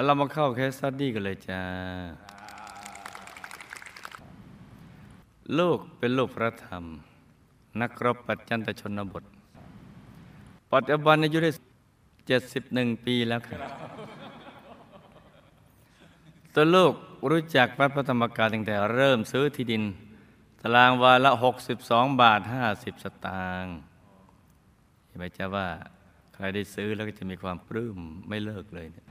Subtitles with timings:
[0.00, 1.60] เอาเรามาเข้าเคสสตัดดี้กันเลยจ้า
[5.58, 6.84] ลูกเป็นลูกพระธรรม
[7.80, 9.24] นักรบปัจจันตชนบท
[10.72, 11.50] ปัจจุบันอายุได้
[12.26, 13.72] เจ็ดสิบหนึ่งปีแล้วครับ
[16.54, 16.92] ตัวลูก
[17.30, 19.82] รู้จักวัดพระธรรมกายตั้งแต่เริ่มซื้อที่ดิน
[20.60, 21.30] ตารางวาละ
[21.76, 22.40] 62 บาท
[22.72, 23.72] 50 สตางค์
[25.06, 25.68] เห็นไหมจ๊ะว่า
[26.34, 29.09] ใครได้ซื้อแล้วก็จะมีความปลื้มไม่เลิกเลยเนี่ย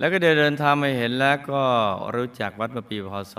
[0.00, 1.62] แล้วก็เดินเดินทางมาเห็นแล้วก็
[2.16, 3.34] รู้จักวัดเมื่อปีพศ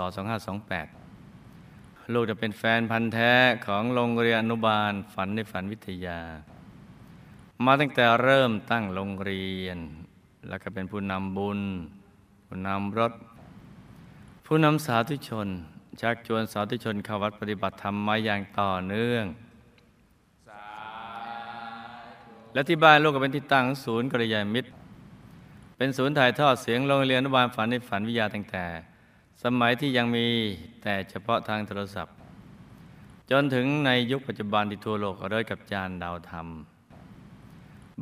[1.04, 3.32] 2528 ลูกจะเป็นแฟนพันธ์แท้
[3.66, 6.20] ของโรงเรียนอนุบาลฝันในฝันวิทยา
[7.64, 9.78] มาตั้งแต่เริ่มตั้งโรงเรียน
[10.48, 11.60] แล้วก็เป็นผู้นำบุญ
[12.46, 13.12] ผู้นำรถ
[14.46, 15.48] ผู้นำสาธุชน
[16.00, 19.24] ชักชวนสาธุชนเข้าวัดปฏิบัติธรรมมาอย่างต่อเนื่อง
[22.52, 24.70] และที่บ้านลูกก็เป็นที่ตั้งของศูนย์กระยายมิตร
[25.82, 28.64] เป็นศูนย์ถ่ายทอดเสียงโรงเรียนอนุบาลฝันในฝันวิทยาตั้งแต่
[29.42, 30.26] สมัยที่ยังมี
[30.82, 32.14] แต่เฉพาะทางโทรศัพท์
[33.30, 36.46] จนถึงในยุคปัจจุบันที่ทั่วโลกเริ่มกับจานดาวธรรม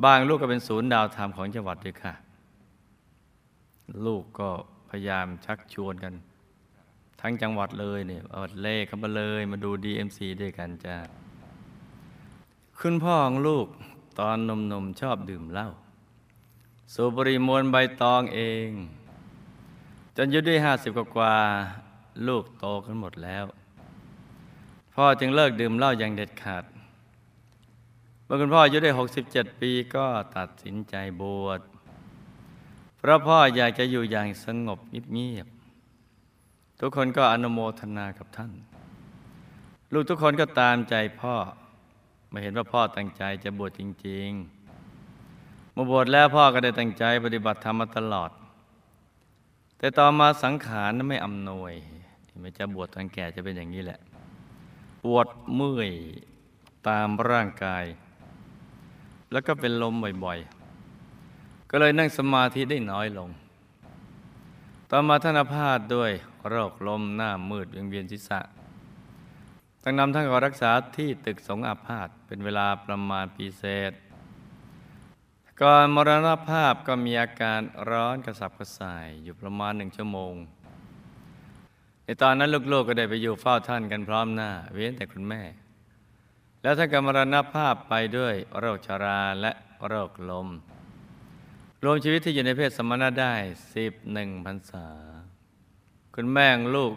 [0.05, 2.15] บางลูกก็เป็นศูนย์ดาวธรรมของจังหวัดด้วยค่ะ
[4.07, 4.51] ลูกก็
[4.91, 6.15] พยายามชักชวนกัน
[7.21, 10.97] ทั้งจังหวัดเลยเนี่ยเอาเลขเข้ามาเลยมาดู DMC ด้วยกันจ้า
[12.81, 13.67] คุณพ่อของลูก
[14.19, 14.37] ตอน
[14.69, 15.71] หนมๆชอบดื่มเหล้า
[16.95, 18.69] สูบบุหรี่มวนใบตองเอง
[20.17, 21.35] จนอายุด้ห้าสิบกว่า
[22.27, 23.45] ลูกโตกันหมดแล้ว
[24.95, 26.65] พ่อจึงเลิกดื่มเหล้าอย่างเด็ดขาด
[28.25, 28.91] เมื่อคุณพ่ออายุได้
[29.27, 31.61] 67 ปีก็ตัดสินใจบวช
[32.97, 34.79] เพราะพ่ออยากจะอยู่อย่างสงบ
[35.13, 38.53] เงียบๆทุกคนก็อนุโมทนากับท่าน
[39.93, 41.35] ลูกทุกคนก็ตามใจพ่อ
[42.31, 44.60] ไม่เห็นว่าพ่อตั้งใจจะบวชจริง ๆ
[45.75, 48.31] มาบวชแล้วพ่อก็ได้ตั้งใจปฏิบัติธรรมมาตลอด
[49.79, 51.73] แต่ต่อมาสังขารนั้นไม่อำนวย
[52.41, 54.01] ไม่จะบวชตอนแก่จะเป็นอย่างนี้แหละ
[55.05, 55.91] ปวดเมื่อย
[56.89, 57.85] ตามร่างกาย
[59.33, 59.95] แล้วก็เป็นลม
[60.25, 63.29] บ่อยๆ ก็เลยนั่งสมาธิได้น้อยลง
[64.91, 66.13] ต่อมาท่านอาพาธด้วย
[66.49, 68.41] โรคลมหน้ามืดเวียนเวียนศีรษะ
[69.83, 73.93] ต้องนำท่านก็รักษาที่ตึกสงฆ์อาพาธเป็นเวลาประมาณปีเศษ
[75.65, 77.61] ก่อนมรณภาพก็มีอาการ
[77.91, 80.35] ร้อนกระสับกระส่ายอยู่ประมาณหนึ่งชั่วโมง
[82.05, 85.43] ในตอนนั้นลูกๆก็ได้ไปอยู่เฝ้าท่านกันพร้อมหน้า เว้นแต่คุณแม่
[86.63, 89.53] แล้วท่านก็มรณภาพไปด้วยโรคชาราและ
[89.89, 90.49] โรคลม
[91.85, 93.35] รวมชีวิตที่อยู่ในเพศสมณะได้
[93.75, 94.89] สิบหนึ่งพรรษา
[96.15, 96.93] คุณแม่งลูก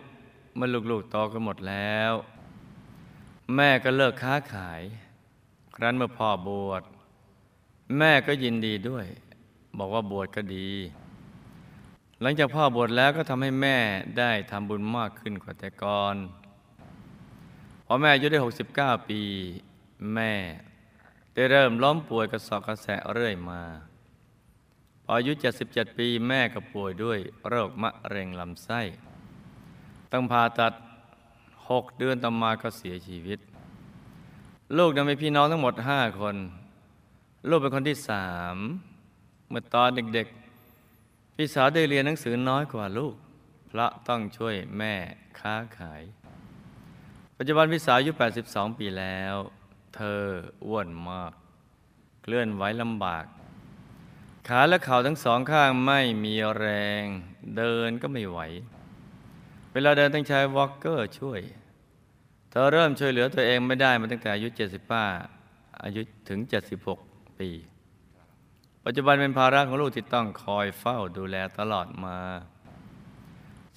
[0.55, 2.13] เมื่อลูกๆโตกันหมดแล้ว
[3.55, 4.81] แม่ก็เลิกค้าขาย
[5.75, 6.83] ครั้นเมื่อพ่อบวช
[7.97, 9.05] แม่ก็ยินดีด้วย
[9.77, 10.69] บอกว่าบวชก็ดี
[12.21, 13.77] หลังจากพ่อบวชแล้วก็ทำให้แม่
[14.17, 16.15] ได้ทำบุญมากขึ้นกว่าแต่ก่อน
[17.85, 18.39] พอแม่อายุได้
[18.73, 19.21] 69 ปี
[20.13, 20.31] แม่
[21.33, 23.61] ได้เริ่มล้มป่วยกระสอบกระแสะเรื่อยมา
[25.03, 25.31] พออายุ
[25.65, 28.81] 77 ปีแม่ก็ป่วยด้วยโรคมะเร็งลำไส้
[30.11, 30.73] ต้องผ่าตัด
[31.39, 33.39] 6 เดือนต่อมาก็เสียชีวิต
[34.77, 36.35] ลูกนั้นมีพี่น้องทั้งหมด 5 คน
[37.49, 38.55] ลูกเป็นคนที่สาม
[39.49, 43.15] เมื่อตอนเด็กๆ พี่สาวได้เรียนหนังสือน้อยกว่าลูก
[43.67, 44.93] เพราะต้องช่วยแม่
[45.39, 46.03] ค้าขาย
[47.37, 48.11] ปัจจุบันพี่สาวอายุ
[48.45, 49.35] 82 ปีแล้ว
[49.95, 50.23] เธอ
[50.65, 51.33] อ้วนมาก
[52.21, 53.25] เคลื่อนไหวลำบาก
[54.47, 56.67] ขาและเข่าทั้งสองข้างไม่มีแร
[57.01, 57.03] ง
[57.57, 58.39] เดินก็ไม่ไหว
[59.73, 61.41] เวลาเดินต้องใช้วอลเกอร์ช่วย
[62.49, 64.47] เธอเริ่มช่วยเหลือตัวเองไม่ได้มาตั้งแต่อายุ
[65.15, 67.12] 75 อายุถึง 76
[67.43, 67.51] ปี
[68.85, 72.17] ปัจจุบันเป็นภาระของลูกที่ต้องคอยเฝ้าดูแลตลอดมา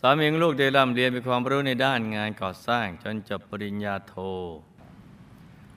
[0.01, 4.15] สามีของลูกได้ร่ำเรียนมีความรู้ในด้านงานก่อสร้าง จนจบปริญญาโท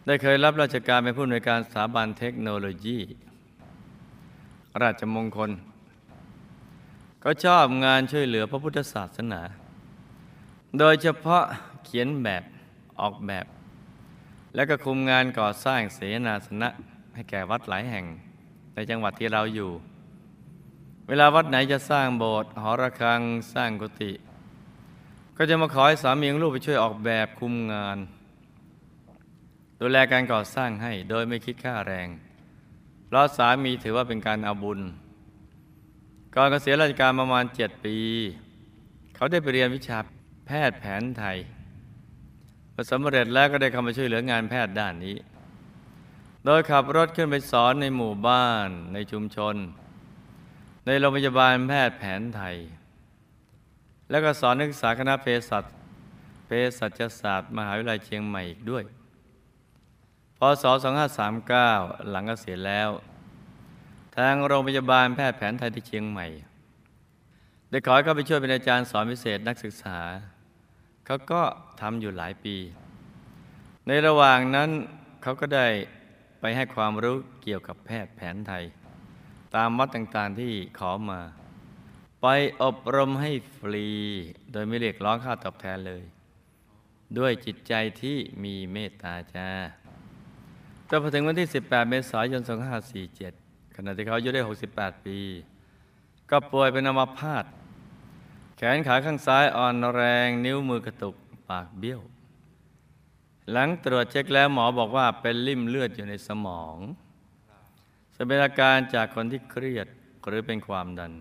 [0.06, 3.00] ได้เคยรับราชการเป็นผู้อำนวยการสถาบันเทคโนโลยี
[4.82, 5.52] ราชมงคล
[7.24, 9.42] ก็ชอบงานช่วยเหลือพระพุทธศาสนา
[10.80, 11.44] โดยเฉพาะ
[11.86, 12.44] เขียนแบบ
[13.00, 13.46] ออกแบบ
[14.56, 16.70] และก็คุมงานก่อสร้างเสนาสนะ
[17.20, 18.06] ให้แก่วัดหลายแห่ง
[18.74, 19.72] ในจังหวัดที่เราอยู่
[21.08, 23.22] เวลาวัดไหนจะสร้างโบสถ์หอระฆัง
[23.54, 24.12] สร้างกุฏิ
[25.38, 27.98] ก็จะมาขอให้สามีของลูกไปช่วยออกแบบคุมงาน
[29.80, 32.08] ดูแลการก่อสร้างให้โดยไม่คิดค่าแรง
[33.06, 34.80] เพราะสามีถือว่าเป็นการเอาบุญ
[36.36, 37.98] ก่อนเกษียณราชการประมาณเจ็ดปี
[39.16, 40.00] เขาได้ไปเรียนวิชา
[40.46, 41.38] แพทย์แผนไทย
[42.74, 45.18] พอสำเร็จแล้วก็ได้เข้ามาช่วยเหลืองานแพทย์ด้านนี้
[46.50, 49.56] ดยขับรถขึ้นไปสอนในหมู่บ้านในชุมชน
[50.86, 52.56] ในโรงพยาบาลแพทย์แผนไทย
[54.10, 55.64] แล้วก็สอนนักศึกษาคณะเภสัช
[56.48, 58.84] เภสัชศาสตร์มหาวิทยาลัยเชียงใหม่อีกด้วย
[60.38, 60.66] พศ
[61.36, 62.90] 2539 หลังเกษียณแล้ว
[64.18, 66.28] ทางโรงพยาบาลแพทย์แผนไทยที่เชียงใหม่
[67.70, 69.98] ได้ขอให้เขาไปช่วยเป็นอาจารย์สอนพิเศษนักศึกษา
[71.06, 71.42] เขาก็
[71.82, 72.56] ทำอยู่หลายปี
[73.88, 74.70] ในระหว่างนั้น
[75.24, 75.68] เขาก็ได้
[76.40, 78.64] ไปให้ความรู้เกี่ยวกับแพทย์แผนไทย
[79.56, 81.22] ตามวัดต่างๆที่ขอมา
[82.22, 82.28] ไป
[82.64, 83.88] อบรมให้ฟรี
[84.52, 86.04] โดยไม่เรียกร้องค่าตอบแทนเลย
[87.18, 89.50] ด้วยจิตใจที่มีเมตตาจ้า
[90.90, 92.42] จนพอถึงวันที่ 18 เมษายน
[93.08, 94.42] 2547 ขณะที่เขาอายุได้
[94.74, 95.20] 68 ปี
[96.30, 97.46] ก็ป่วยเป็นอัมพาต
[98.58, 101.16] แขนขาข้างซ้ายอ่อนแรง นิ้วมือกระตุก
[101.50, 102.02] ปากเบี้ยว
[103.52, 106.76] หลังตรวจเช็คแล้วหมอบอกว่าเป็นริ่มเลือดอยู่ในสมอง
[108.16, 109.88] จะเป็นอาการจากคนที่เครียด
[110.28, 111.14] หรือเป็นความดัน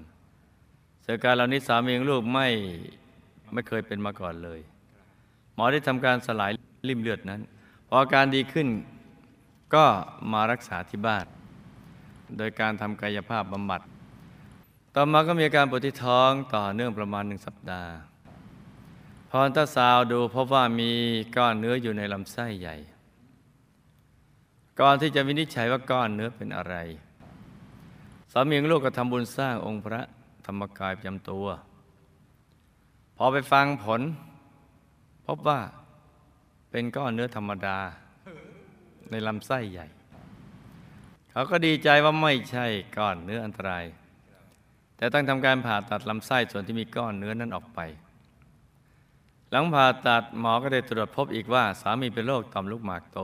[1.05, 2.49] สอาการเหล่านี้สามีของลูกไม่
[3.53, 4.61] ไม่เคยเป็นมาก่อนเลย
[5.55, 6.51] หมอได้ทำการสลาย
[6.89, 7.41] ริ่มเลือดนั้น
[7.89, 8.69] พออาการดีขึ้น
[9.75, 9.85] ก็
[10.33, 11.27] มารักษาที่บ้าน
[12.37, 13.81] โดยการทำกายภาพบำบัด
[14.95, 17.93] ต่อมาก็มีอาการปวดที่ท้องต่อเนื่องประมาณหนึ่งสัปดาห์
[19.31, 20.91] พออัลตราซาวด์ดูพบว่ามี
[21.37, 22.77] ก้อนเนื้ออยู่ในลำไส้ใหญ่
[24.81, 26.75] ก่อนที่จะวินิจฉัยว่าก้อนเนื้อเป็นอะไร
[28.33, 30.01] สามีของลูกก็ทำบุญสร้างองค์พระ
[30.47, 31.47] ธรรมกายประจำตัว
[33.17, 34.01] พอไปฟังผล
[35.27, 35.61] พบว่า
[36.71, 37.79] เป็นก้อนเนื้อธรรมดา
[39.11, 39.87] ในลำไส้ใหญ่
[41.31, 42.67] เขาก็ดีใจว่าไม่ใช่
[42.97, 43.85] ก้อนเนื้ออันตราย
[44.97, 47.81] แต่ต้องทำการผ่าตัดลำไส้ส่วนที่มีก้อนเนื้อนั้นออกไป
[49.50, 53.21] หลังผ่าตัดหมอก็ได้ตรวจพบอีกว่า สามีเป็นโรคต่อมลูกหมากโต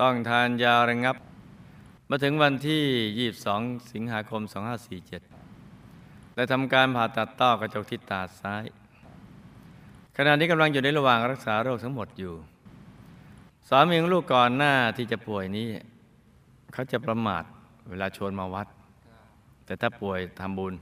[0.00, 1.16] ต้องทานยาระงับ
[2.10, 4.42] มาถึงวันที่ 22 สิงหาคม
[5.58, 8.64] 2547 และทำการผ่าตัดต้อกระจกที่ตาซ้าย
[10.16, 12.34] ขณะนี้กำลังอยู่ในระหว่างรักษาโรคทั้งหมดอยู่
[13.68, 15.68] สามีของลูกก่อนหน้าที่จะป่วยนี้
[16.72, 17.44] เขาจะประมาท
[17.90, 18.66] เวลาชวนมาวัด
[19.64, 20.74] แต่ถ้าป่วยทำบุญ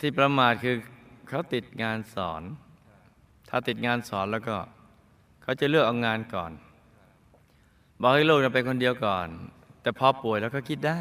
[0.00, 0.76] ที่ประมาทคือ
[1.28, 2.42] เขาติดงานสอน
[3.50, 4.56] ถ้าติดงานสอนแล้วก็
[5.42, 6.52] เขาจะเลือกเอางานก่อน
[8.00, 9.26] บอกให้ลูกเป็นคนเดียวก่อน
[9.82, 10.98] แต่พอป่วยแล้วก็คิดได้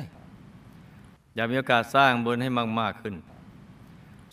[1.35, 2.49] อยากมีโอกาสสร้างบุญให้
[2.79, 3.15] มาก ๆ ขึ้น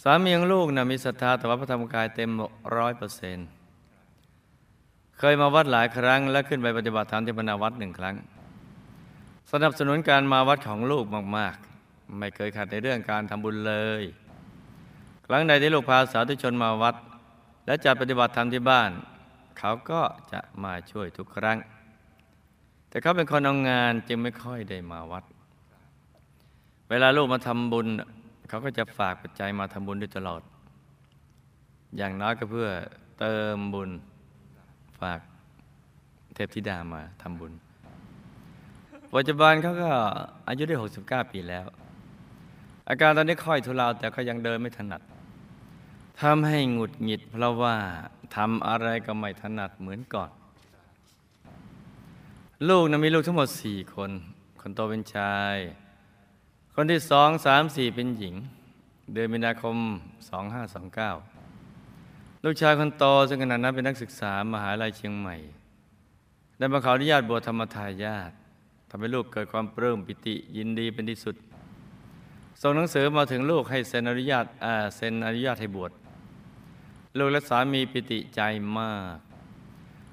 [0.02, 2.30] สามีของลูกนะมีศรัทธาต่อวัดพระธรรมกายเต็ม
[2.76, 3.48] ร้อยเปอร์เซนต์
[5.18, 8.16] เคยมาวัดหลายครั้ง และขึ้นไปปฏิบัติธรรมที่พนาวัดหนึ่งครั้ง
[9.52, 11.04] สนับสนุนการมาวัดของลูก
[11.36, 11.54] มาก
[11.84, 14.02] ๆ ไม่เคยขัดในเรื่องการทำบุญเลย
[15.26, 16.94] ครั้งใดที่ลูกพาสาธุชนมาวัด
[17.66, 18.90] และจัดปฏิบัติธรรมที่บ้าน
[19.58, 20.02] เขาก็
[20.32, 21.58] จะมาช่วยทุกครั้ง
[22.88, 25.24] แต่เขาเป็นคนเอางานจึงไม่ค่อยได้มาวัด
[26.90, 27.86] เวลาลูกมาทำบุญ
[28.48, 30.42] เขาก็จะฝากปัจจัยมาทำบุญด้วยตลอด
[31.96, 32.68] อย่างน้อยก็เพื่อ
[33.18, 33.90] เติมบุญ
[35.00, 35.20] ฝาก
[36.34, 37.52] เทพธิดามาทำบุญ
[39.14, 39.90] ปัจจุบันเขาก็
[40.48, 41.66] อายุได้ 69 ปีแล้ว
[42.88, 45.02] อาการตอนนี้ค่อยทุเลาแต่ก็ยังเดินไม่ถนัด
[46.22, 47.76] ทำให้หงุดหงิดเพราะว่า
[48.36, 50.30] ทำอะไรก็ไม่ถนัดเหมือนก่อน
[52.68, 54.10] ลูกนะมีลูกทั้งหมดสี่คน
[54.60, 55.56] คนโตเป็นชาย
[56.74, 58.34] คนที่สองสามสี่เป็นหญิง
[59.12, 59.76] เดือนมีนาคม
[61.50, 65.36] 2529ลูกชายคนโตซึ่งขณะนั้นเป็นนักศึกษามหาลัยเชียงใหม่
[66.58, 68.30] ได้มาขออนุญาตบวชธรรมทายาท
[68.88, 71.36] ทำให้ลูกเกิดความปลื้มปิติยินดีเป็นที่สุด
[72.60, 74.46] ส่งหนังสือมาถึงลูกให้เซ็นอนุญาต
[74.96, 75.92] เซ็นอนุญาตให้บวช
[77.18, 78.40] ลูกและสามีปิติใจ
[78.78, 79.16] มาก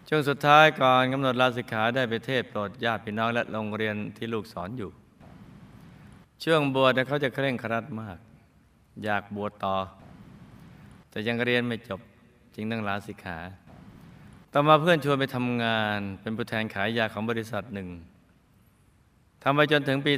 [0.08, 4.90] ช่วงสุดท้ายก่อนกำหนดลาสิกขาได้ไปเทศโปรดญาติพี่น้องและโรงเรียนที่ลูกสอนอยู่
[6.44, 8.18] ช่วงบวชเขาจะเคร่งครัดมาก
[9.04, 9.76] อยากบวชต่อ
[11.10, 12.02] แต่ยังเรียนไม่จบ
[12.56, 13.38] จึงต้องลาสิกขา
[14.52, 17.90] ต่อมาเพื่อนชวนไปทำงานเป็นผู้แทนขายยาของบริษัทหนึ่ง
[19.44, 20.14] ทำไปจนถึงปี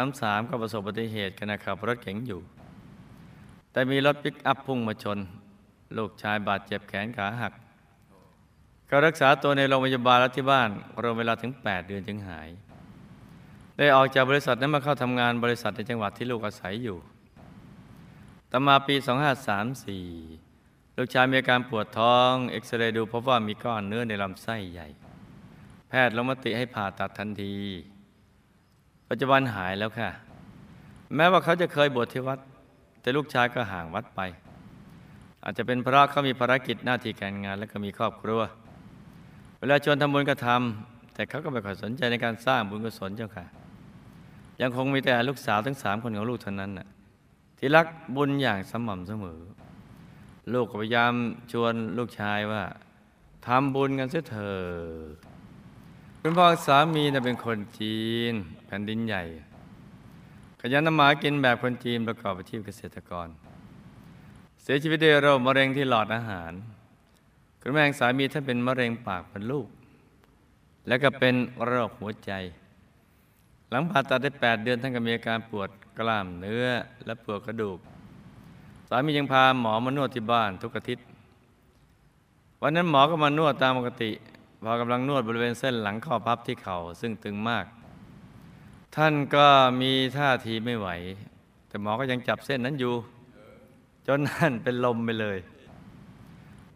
[0.00, 2.40] 2533 ก็ประสบอุบัติเหตุขณะขับรถเก๋งอยู่
[3.72, 5.18] แต่มีรถปิกอัพพุ่งมาชน
[5.96, 7.52] ลูกชายบาดเจ็บแขนขาหัก
[8.90, 10.68] ก็รักษาตัวในโรงพยาบาลและที่บ้าน
[11.02, 12.48] รวมเวลาถึง 8 เดือนจึงหาย
[13.76, 16.98] ได้ออกจากบริษัทนั้นมาเข้าทำงานบริษัทในจังหวัดที่ลูกอาศัยอยู่
[18.50, 18.94] ต่อมาปี
[20.16, 24.88] 2534 ลูกชายมีอาการปวดท้องเอ็กซเรย์ดูพบว่ามีก้อนเนื้อในลำไส้ใหญ่
[25.88, 27.54] แพทย์ลงมติให้ผ่าตัดทันที
[29.08, 30.10] ปัจจุบันหายแล้วค่ะ
[31.16, 32.38] แม้ว่าเขาจะเคยบวชที่วัด
[33.00, 34.20] แต่ลูกชายก็ห่างวัดไป
[35.50, 38.40] อาจจะเป็นเพราะเขามีภารกิจหน้าที่การงาน และก็มีครอบครัว
[39.58, 43.44] เวลาชวนทำบุญก็ทำแต่เขาก็ไม่ค่อยสนใจในการสร้างบุญกุศลเจ้าค่ะ
[44.60, 46.88] ยังคงมีแต่ลูกสาวทั้งสามคนของลูกเท่านั้นน่ะ
[47.58, 49.40] ที่รักบุญอย่างสม่ำเสมอ
[50.52, 51.12] ลูกก็พยายาม
[51.52, 52.62] ชวนลูกชายว่า
[53.46, 54.60] ทำบุญกันเสียเถอะ
[56.20, 58.32] คุณพ่อสามีน่ะเป็นคนจีน
[58.66, 59.22] แผ่นดินใหญ่
[60.60, 63.28] ขยันทำมาหากินแบบคนจีนประกอบอาชีพเกษตรกร
[64.62, 66.52] เสียชีวิตด้วยโรคมะเร็งที่หลอดอาหาร
[67.60, 69.68] คุณแม่สามีท่านเป็นมะเร็งปากมดลูก
[70.86, 72.32] แล้วก็เป็นโรคหัวใจ
[73.70, 76.66] หลังผ่าตัดได้ 8 เดือนท่านก็มีอาการปวดกล้ามเนื้อ
[77.04, 77.78] และปวดกระดูก
[78.88, 81.04] สามียังพาหมอมานวดที่บ้านทุกอาทิตย์
[82.62, 84.10] วันนั้นหมอก็มานวดตามปกติ
[84.64, 87.64] พอกำลังนวดบริเวณเส้นหลังข้อพับที่เข่าซึ่งตึงมาก
[88.96, 89.46] ท่านก็
[89.80, 90.88] มีท่าทีไม่ไหว
[91.68, 92.94] แต่หมอก็ยังจับเส้นนั้นอยู่
[94.06, 95.38] จนท่านเป็นลมไปเลย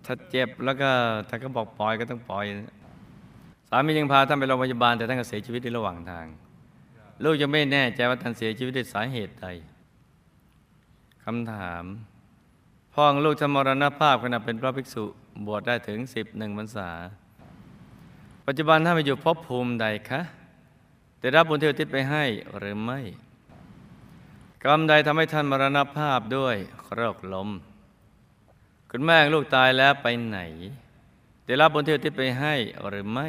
[0.05, 0.91] ถ้าเจ็บแล้วก็
[1.29, 2.45] ท่านก็บอกปล่อยก็ต้องปล่อย
[3.69, 6.27] สามียังพาท่านไปโรงพยาบาลแต่ท่านก็เสียชีวิตในระหว่างทาง
[7.25, 9.47] ลูกยังไม่แน่ใจว่าท่านเสียชีวิตด้วยสาเหตุใด
[11.25, 11.85] คำถาม
[12.95, 15.05] พ่อของลูกทำมรณภาพขณะเป็นพระภิกษุ
[15.47, 16.91] บวชได้ถึงสิบหนึ่งพรรษา
[18.47, 20.21] ปัจจุบันท่านไปอยู่ภพภูมิใดคะ
[21.21, 22.25] ได้รับบุญเที่อุทิศไปให้
[22.59, 23.01] หรือไม่
[24.67, 26.57] กรรมใดทำให้ท่านมรณภาพด้วย
[26.95, 27.49] โรคลม
[28.91, 30.39] คุณแม่ลูกตายแล้วไปไหน
[31.47, 32.55] ได้รับบุญที่ทิศไปให้
[32.89, 33.29] หรือไม่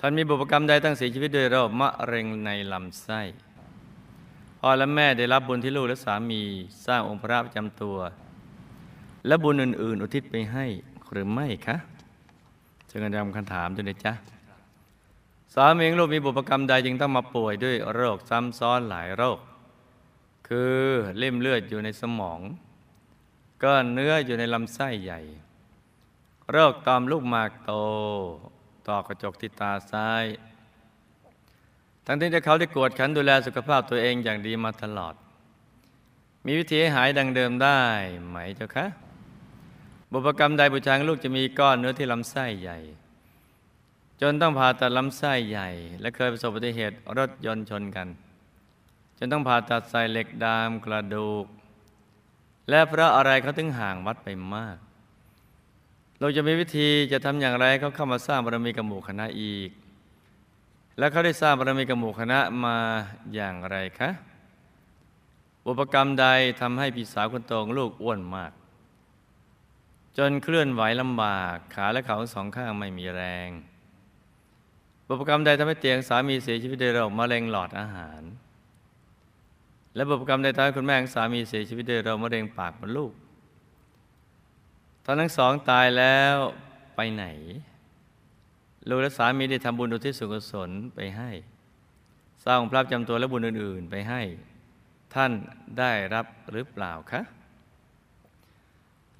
[0.00, 3.20] ท่านมีบุพกรรมใดตั้งเสียชีวิตด้วยโรคมะเร็งในลำไส้
[4.58, 6.42] พ่อและแม่ได้รับบุญที่ลูกและสามี
[6.86, 7.96] สร้างองค์พระประจำตัว
[9.26, 10.66] และบุญอื่น ๆ อุทิศไปให้
[11.10, 11.76] หรือไม่คะ
[12.86, 14.12] เชิญกันทำคำถามด้วยนะจ๊ะ
[15.54, 19.40] สามีลูกมีบุพกรรมใดจึงต้องมาป่วยด้วยโรคซ้ำซ้อนหลายโรค
[20.48, 20.80] คือ
[21.22, 22.40] ริ่มเลือดอยู่ในสมอง
[23.62, 25.20] ก้อนเนื้ออยู่ในลำไส้ใหญ่
[26.50, 27.72] โรคตอมลูกหมากโต
[28.88, 30.24] ต่อกระจกที่ตาซ้าย
[32.06, 35.14] ทั้งที่เขาได้กวดขันดูแลสุขภาพตัวเองอย่างดีมาตลอด
[36.46, 37.80] มีวิธีให้หายดังเดิมได้
[38.26, 38.86] ไหมเจ้าคะ
[40.12, 42.78] บุพกรรมใดบุชางลูกจะมีก้อนเนื้อที่ลำไส้ใหญ่
[44.20, 45.68] จนต้องผ่าตัดลำไส้ใหญ่
[46.00, 48.08] และเคยประสบอุบัติเหตุรถยนต์ชนกัน
[49.18, 51.46] จนต้องผ่าตัดใส่เหล็กดามกระดูก
[52.70, 54.78] และเพราะอะไรเขาถึงห่างวัดไปมาก
[56.20, 59.70] เราจะมีวิธีจะทำอย่างไรเขาเข้ามาสร้างบารมีกับหมู่คณะอีก
[60.98, 62.76] และเขาได้สร้างบารมีกับหมู่คณะมา
[63.34, 64.10] อย่างไรคะ
[65.68, 66.26] อุปกรรมใด
[66.60, 68.52] ทำให้พี่สาวคนโตของลูกอ้วนมาก
[70.16, 73.50] จนเคลื่อนไหวลำบากขาและเขาสองข้างไม่มีแรง
[75.06, 78.22] บุพกรรมใดทำให้เตียงสามีเสียชีวิตด้วยโรคมะเร็งหลอดอาหาร
[79.96, 83.12] และบุพกรรมใดทำให้คุณแม่ของสามีเสียชีวิตด้วยโรคมะเร็งปากมดลูก
[85.04, 86.34] ตอนทั้งสองตายแล้ว
[86.96, 87.24] ไปไหน
[88.88, 91.30] ลูกและสามีได้ทำบุญอุทิศส่วนกุศลไปให้
[92.44, 94.22] สร้างพระจำตัวและบุญอื่น ๆ ไปให้
[95.14, 95.32] ท่าน
[95.78, 97.20] ได้รับหรือเปล่าคะ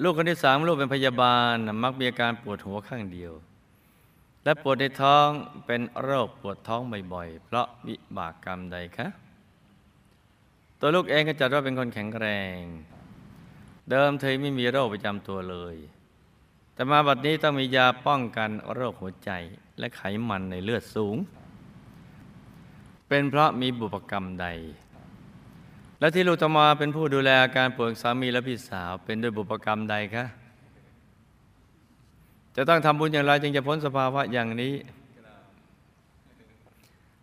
[0.02, 3.32] ลูกคนที่สามลูกเป็นพยาบาลมักมีอาการปวดหัวข้างเดียว
[4.44, 5.28] และปวดในท้อง
[5.66, 6.80] เป็นโรคปวดท้อง
[7.12, 9.08] บ่อยๆ เพราะวิบากกรรมใดคะ
[10.80, 12.26] ตัวลูกเองก็จัดว่าเป็นคนแข็งแร
[12.58, 12.60] ง
[13.90, 15.76] เดิมเธอไม่มีโรคประจำตัวเลย
[16.74, 19.30] แต่มาบัดนี้ต้องมียาป้องกันโรคหัวใจ
[19.78, 21.16] และไขมันในเลือดสูง
[23.08, 24.46] เป็นเพราะมีบุพกรรมใด
[26.00, 30.24] และที่ลูกจะมาเป็นผู้ดูแลอาการป่วยสามีและพี่สาว เป็นด้วยบุพกรรมใดคะ
[32.56, 34.74] จะต้องทำบุญอย่างไรจึงจะพ้นสภาวะอย่างนี้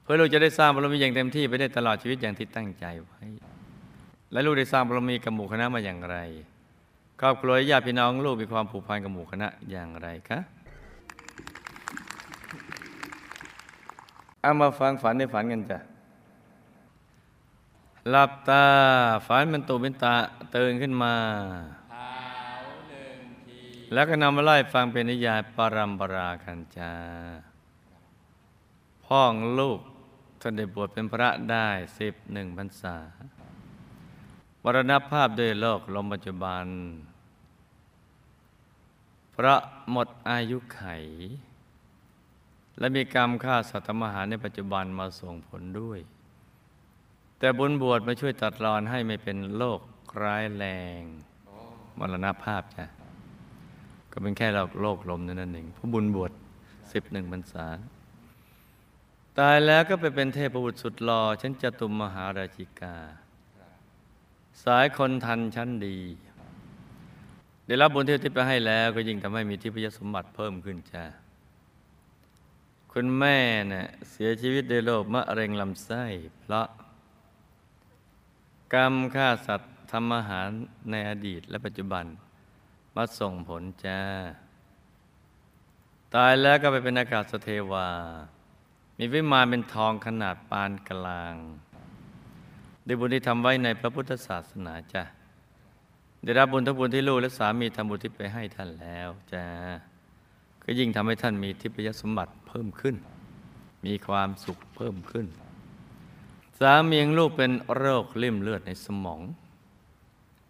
[0.04, 3.22] เพื่อลูกจะได้สร้างบารมีอย่างเต็มที่ไปได้ตลอดชีวิตอย่างที่ตั้งใจไว้
[4.32, 6.18] และลูกได้สร้างบารมีกับหมู่คณะมาอย่างไร
[7.22, 10.40] ครอบครัวญาติพี่น้องลูกมีความผูกพันกับหมู่คณะอย่างไรคะ
[14.42, 15.80] เอามาฟังฝันในฝันกันจ้ะ
[18.10, 18.66] หลับตา
[19.28, 20.14] ฝันมันตูเป็นตา
[20.56, 21.14] ตื่นขึ้นมา
[23.94, 26.94] แล้วก็นำมาไล่ฟังเป็นนิยายปรัมปรากันจา
[29.06, 29.80] พ่องลูก
[30.46, 31.68] ท่านได้บวชเป็นพระได้
[32.00, 32.96] สิบหนึ่งพรรษา
[34.64, 36.66] มรณภาพด้วยโรคลมปัจจุบัน
[39.36, 39.56] พระ
[39.92, 40.84] หมดอายุไข
[42.80, 46.00] และมีกรรมฆ่าสัตว์มหาในปัจจุบันมาส่งผลด้วย
[47.40, 49.80] แต่บุญบวชมาช่วยตัดรอนให้ไม่เป็นโรค
[50.24, 50.66] ร้ายแร
[51.00, 51.02] ง
[52.00, 52.86] มรณภาพจ้ะ
[54.12, 54.48] ก็เป็นแค่
[54.82, 56.32] โรคลมนั่นเองผู้บุญบวช
[56.92, 57.68] สิบหนึ่งพรรษา
[59.40, 62.96] ตายแล้วก็ไปเป็นเทพบุตรสุดหล่อชั้นจตุมมหาราชิกา
[64.64, 65.98] สายคนทันชั้นดี
[67.66, 71.04] ได้รับบุญเที่อุที่ไปให้แล้วก็ยิ่งทำให้มีทิพยสมบัติเพิ่มขึ้นจ้า
[72.92, 73.38] คุณแม่
[73.70, 76.04] เนะ่ยเสียชีวิตด้วยโรคมะเร็งลำไส้
[76.40, 76.68] เพราะ
[78.74, 80.48] กรรมฆ่าสัตว์ทำอาหาร
[80.90, 82.06] ในอดีตและปัจจุบัน
[82.96, 84.00] มาส่งผลจ้า
[86.16, 87.88] ตายแล้วก็ไปเป็นอากาศสเทวา
[88.98, 91.36] มีวิมานเป็นทองขนาดปานกลาง
[92.88, 95.04] ด้วยบุญที่ทำไว้ในพระพุทธศาสนาจ้ะ
[96.24, 99.46] ได้รับบุญทั้งบุญที่ลูกและสามีทำบุญที่ไปให้ท่านแล้วจ้า
[100.64, 102.96] ก็ยิ่งทำให้ท่านมีทิพยสมบัติเพิ่มขึ้น
[103.86, 105.26] มีความสุขเพิ่มขึ้น
[106.60, 109.22] สามีของลูกเป็นโรคลิ่มเลือดในสมอง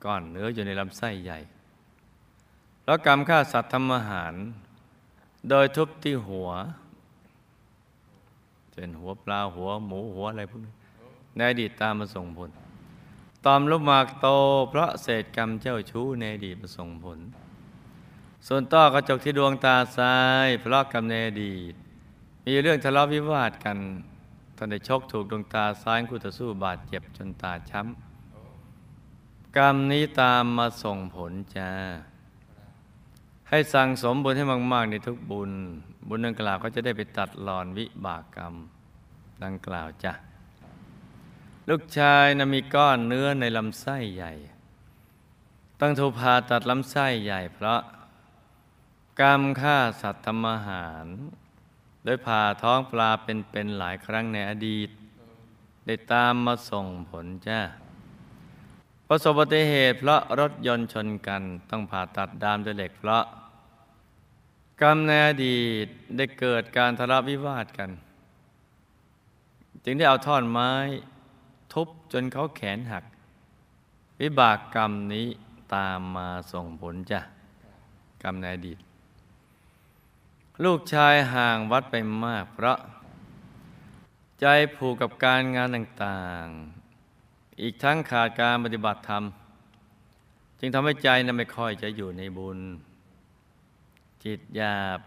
[0.04, 1.40] ก้อนเนื้ออยู่ในลำไส้ใหญ่
[2.86, 4.34] แล้วกรรมฆ่าสัตว์ทำอาหาร
[5.50, 6.50] โดยทุบที่หัว
[8.74, 10.74] เช่นหัวปลาหัวหมูหัวอะไรพวกนี้
[11.36, 12.50] ในอดีตตามมาส่งผล
[13.46, 14.28] ตอมลูกหมากโต
[14.70, 17.20] เพราะเศษกรรมเจ้าชู้ในอดีตมาส่งผล
[18.48, 20.16] ส่วนต้อกระจกที่ดวงตาซ้า
[20.46, 21.74] ย เพราะกรรมในอดีต
[22.46, 23.78] มีเรื่องทะเลาะวิวาทกัน
[24.58, 31.70] ท่านได้ชกถูกดวงตาซ้ายคู่ต่อสู้บาดเจ็บจนตาช้ำกรรมนี้ตามมาส่งผลจ้า
[33.50, 35.52] ให้สั่งสมบุญให้มาก ๆ ในทุกบุญ
[36.08, 38.56] บุญดังกล่าวก็จะได้ไปตัดหลอนวิบากกรรม
[39.44, 40.14] ดังกล่าวจ้ะ
[41.70, 44.34] ลูกชายนะมีก้อนเนื้อในลำไส้ใหญ่
[45.80, 47.82] ต้องถูกผ่าตัดลำไส้ใหญ่ เพราะ
[49.22, 51.06] กรรมฆ่าสัตว์ทำอาหาร
[52.04, 54.90] โดยผ่าท้องปลาเป็นๆหลายครั้งในอดีต
[55.86, 57.60] ได้ตามมาส่งผลจ้า
[59.08, 63.24] ประสบอุบัติเหตุเพราะรถยนต์ชนกันต้องผ่าตัดดามด้วยเหล็กเพราะ
[64.82, 65.88] กรรมในอดีต
[66.18, 67.90] ได้เกิดการทะเลาะวิวาทกัน
[69.86, 70.72] จึงได้เอาท่อนไม้
[71.74, 73.04] ทุบจนเขาแขนหัก
[74.22, 75.28] วิบากกรรมนี้
[75.76, 77.20] ตามมาส่งผลจ้ะ
[78.24, 78.80] กรรมในอดีต
[80.64, 82.78] ลูกชายห่างวัดไปมาก เพราะ
[84.40, 89.24] ใจผูกกับการงานต่างๆ อีกทั้งขาดการปฏิบัติธรรม
[90.60, 92.60] จึงทำให้ใจนั้นไม่ค่อยจะอยู่ในบุญ
[94.26, 95.00] จิตหยาบ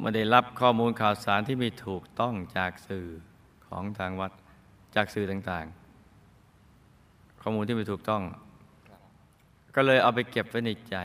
[0.00, 3.06] ไม่ได้รับข้อมูลข่าวสารที่มีถูกต้องจากสื่อ
[3.66, 4.32] ของทางวัด
[4.94, 8.22] จากสื่อต่างๆ ข้อมูลที่ไม่ถูกต้อง
[9.74, 10.96] ก็เลยเอาไปเก็บไว้ในใจ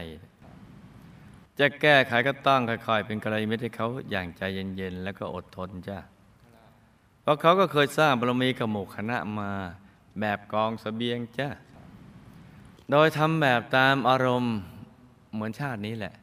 [1.60, 6.00] จะแก้ไขก็ต้องค่อยๆ เป็นกระไรมิตให้เขาอย่างใจเย็นๆ แล้วก็อดทนจ้า
[7.22, 9.52] เพราะเขาก็เคยสร้างบารมีกับหมู่คณะมา
[10.20, 11.50] แบบกองสเสบียงจ้า
[12.92, 14.56] โดยทำแบบตามอารมณ์
[15.34, 16.14] เหมือนชาตินี้แหละ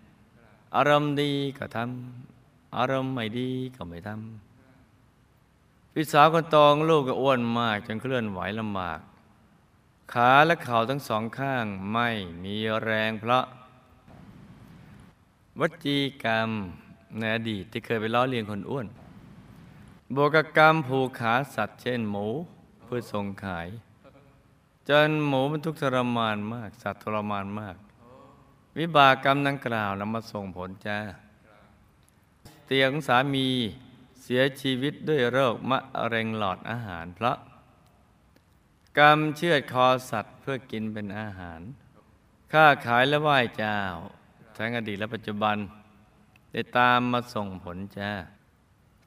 [0.76, 9.00] อารมณ์ดีก็ทำอารมณ์ไม่ดีก็ไม่ทำพี่สาวคนโตองลูกก็อ้วนมากจนเคลื่อนไหวลำบาก
[10.12, 12.08] ขาและเข่าทั้งสองข้างไม่
[12.44, 13.44] มีแรงเพราะ
[15.61, 16.50] วจีกรรม
[17.18, 18.87] ในอดีตที่เคยไปล้อเลียนคนอ้วน
[20.14, 22.26] บวกกับกรรมผูกขาสัตว์เช่นหมู
[22.85, 23.68] เพื่อส่งขาย
[24.88, 27.76] จนหมูมันทุกข์ทรมานมาก สัตว์ทรมานมาก
[28.78, 30.98] วิบากกรรมดังกล่าวนำมาส่งผลจ้า
[32.66, 33.48] เตียงสามี
[34.22, 37.37] เสียชีวิตด้วยโรคมะเร็งหลอดอาหาร เพราะ
[38.98, 41.61] กรรมเชือดคอสัตว์เพื่อกินเป็นอาหาร
[42.52, 43.78] ค้าขายและไหว้เจ้า
[44.56, 45.56] ทั้งอดีตและปัจจุบัน
[46.52, 48.11] ได้ตามมาส่งผลจ้า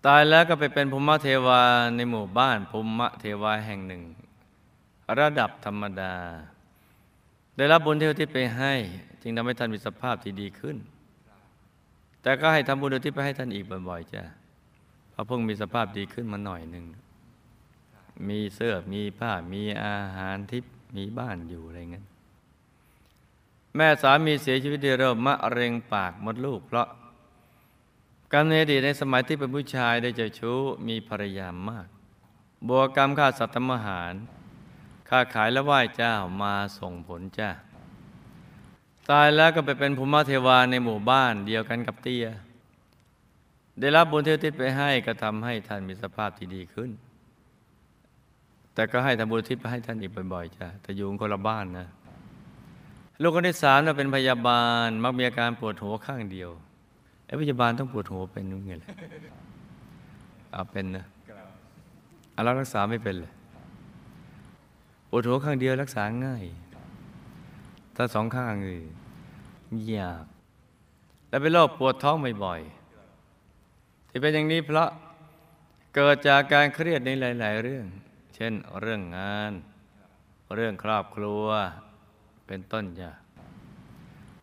[0.05, 1.61] ตายแล้วก็ไปเป็นภูมิเทวา
[1.95, 4.03] ในหมู่บ้านภูมิเทวาแห่งหนึ่ง
[5.19, 6.15] ระดับธรรมดา
[7.57, 8.73] ได้รับบุญเที่ยวที่ไปให้
[9.25, 10.77] จึงทำให้ท่านมีสภาพที่ดีขึ้น
[12.21, 14.23] แต่ก็ให้ทำบุญที่ไปให้ท่านอีกบ่อยๆจ้า
[15.11, 16.85] เพราะเพิ่งมีสภาพดีขึ้นมาหน่อยหนึ่ง
[18.29, 22.05] มีเสื้อ มีผ้า มีอาหารทิพย์มีบ้านอยู่อะไรเงี้ย
[23.75, 26.87] แม่สามีเสียชีวิตด้วยโรคมะเร็งปากมดลูก เพราะ
[28.31, 31.87] กรรมในอดีตในสมัยที่เป็นผู้ชายได้เจอชู้มีภรรยามาก
[32.67, 34.13] บวกกรรมฆ่าสัตว์ทำอาหาร
[35.09, 37.49] ค้าขายและไหว้เจ้ามาส่งผลจ้า
[39.11, 42.25] ตายแล้วก็ไปเป็นภูมิเทวาในหมู่บ้านเดียวกันกับเตี้ย
[43.79, 46.89] ได้รับบุญเทวทิศไปให้ก็ทำให้ท่านมีสภาพที่ดีขึ้น
[48.73, 51.87] แต่ก็ให้ทำบุญทิศไปให้ท่านอีกบ่อยๆจ้ะแต่อยู่คนละบ้านนะ
[53.21, 56.49] ลูกคนที่สามเป็นพยาบาลมักมีอาการปวดหัวข้างเดียว
[57.25, 58.89] ไอ้พยาบาลต้องปวดหัวเป็นยังไงล่ะ
[60.51, 61.05] เอาเป็นนะ
[62.33, 63.31] เอารักษาไม่เป็นเลย
[65.09, 66.43] ปวดหัวข้างเดียวรักษาง่าย
[67.95, 68.83] ถ้าสองข้างเลย
[69.93, 70.25] ยาก
[71.29, 74.89] และเป็นโรคปวดท้องบ่อยๆที่เป็นอย่างนี้เพราะ
[75.95, 77.85] เกิดจากการเครียดในหลาย ๆ เรื่อง
[78.35, 79.53] เช่นเรื่องงาน
[80.55, 81.45] เรื่องครอบครัว
[82.47, 83.11] เป็นต้นจ้ะ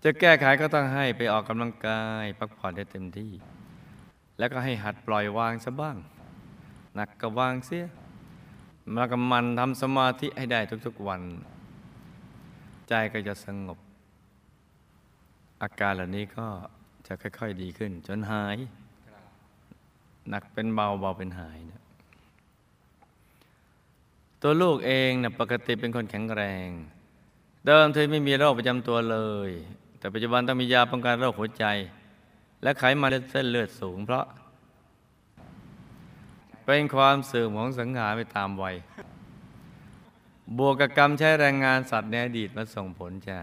[0.02, 3.32] จะแก้ไขก็ต้องให้ไปออกกำลังกาย พักผ่อนให้เต็มที่
[4.38, 5.96] แล้วก็ให้หัดปล่อยวางซะบ้าง
[6.94, 7.86] หนักก็วางเสีย
[8.94, 11.22] มากำมันทำสมาธิให้ได้ทุกๆวัน
[12.92, 13.78] ใจก็จะสงบ
[15.62, 16.46] อาการเหล่านี้ก็
[17.06, 18.56] จะค่อย ๆ ดีขึ้น จนหาย
[20.30, 21.82] หนักเป็นเบาเบาเป็นหายนะ
[24.42, 26.68] ตัวลูกเองนะปกติเป็นคนแข็งแรง
[27.66, 29.50] เดิมเธอไม่มีโรคประจำตัวเลย
[29.98, 31.64] แต่ปัจจุบันต้องมียาป้องกันโรคหัวใจ
[32.62, 34.24] และไขมันในเส้นเลือดสูง เพราะ
[36.64, 38.76] เป็นความเสื่อมของสังหารไปตามวัย
[40.58, 43.38] บวกกับกรรมใช้แรงงานสัตว์ในอดีตมาส่งผลจ้า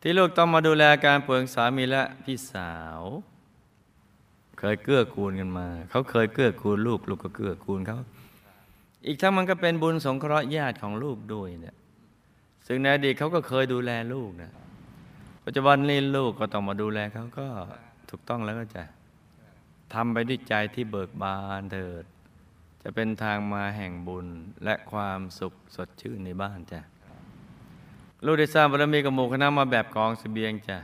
[0.00, 3.00] ที่ลูกต้องมาดูแลการป่วยของสามีและพี่สาว
[4.58, 7.98] เคยเกื้อกูลกันมา เขาเคยเกื้อกูลลูกลูกก็เกื้อกูลเขา
[9.06, 11.76] อีกทั้งมันก็เป็นบุญสงเคราะห์ญาติของลูกด้วยเนี่ย
[12.66, 14.52] ซึ่งในอดีตเขาก็เคยดูแลลูกนะ
[15.44, 17.46] ปัจจุบันนี้ลูกก็ต้องมาดูแลเขาก็
[18.10, 18.82] ถูกต้องแล้วก็จะ
[19.94, 22.04] ทำไปด้วยใจที่เบิกบานเถิด
[22.88, 24.26] จะเป็นทางมาแห่งบุญ
[24.64, 26.80] และความสุขสดชื่นในบ้านจ้ะ
[28.24, 30.78] ลูกได้สร้างบารมีกับหมู่คณะมาแบบกองสเสบียงจ้ะ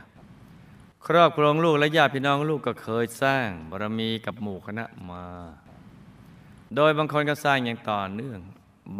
[1.07, 5.25] ครอบครัวลูกและญาติพี่น้องลูกก็เคยสร้างบารมีกับหมู่คณะมา
[6.75, 8.39] โดยบางคนก็สร้างอย่างต่อเนื่อง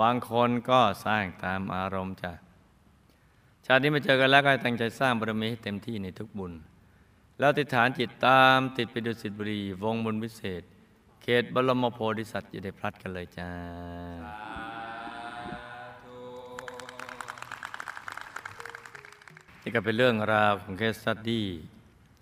[0.01, 2.31] บางคนก็สร้างตามอารมณ์จ้ะ
[3.65, 6.53] ชาตินี้มาเจอกันแล้วก็ตั้งใจสร้างบารมีให้เต็มที่ในทุกบุญ
[7.39, 10.63] แล้วติดฐานจิตตามติดไปดุสิตบุรีวงบุญวิเศษ
[11.25, 13.49] เขตบรมโพธิสัตว์จะได้พลัดกันเลยจ้า
[19.61, 21.45] นี่ก็เป็นเรื่องราวของเคสสตดี้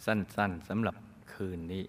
[0.05, 0.95] สั้นๆสำหรับ
[1.33, 1.83] คืนนี้